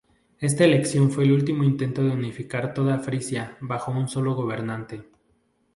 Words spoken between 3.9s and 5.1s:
un solo gobernante.